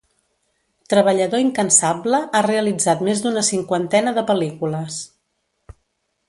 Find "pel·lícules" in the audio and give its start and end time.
4.33-4.99